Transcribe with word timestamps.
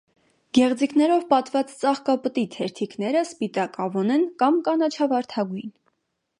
Գեղձիկներով 0.57 1.27
պատված 1.33 1.73
ծաղկապտի 1.81 2.45
թերթիկները 2.57 3.23
սպիտակավուն 3.29 4.13
են 4.19 4.27
կամ 4.43 4.61
կանաչավարդագույն։ 4.71 5.73